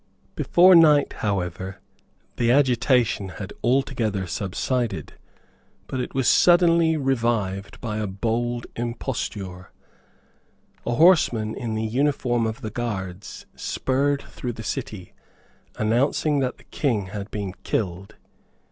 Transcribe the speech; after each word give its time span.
Before 0.33 0.73
night, 0.73 1.13
however, 1.19 1.79
the 2.37 2.49
agitation 2.51 3.29
had 3.29 3.53
altogether 3.63 4.25
subsided; 4.25 5.13
but 5.85 5.99
it 5.99 6.15
was 6.15 6.27
suddenly 6.27 6.97
revived 6.97 7.79
by 7.81 7.97
a 7.97 8.07
bold 8.07 8.65
imposture. 8.75 9.69
A 10.87 10.95
horseman 10.95 11.53
in 11.53 11.75
the 11.75 11.85
uniform 11.85 12.47
of 12.47 12.61
the 12.61 12.71
Guards 12.71 13.45
spurred 13.55 14.23
through 14.23 14.53
the 14.53 14.63
City, 14.63 15.13
announcing 15.75 16.39
that 16.39 16.57
the 16.57 16.63
King 16.63 17.09
had 17.13 17.29
been 17.29 17.53
killed. 17.61 18.15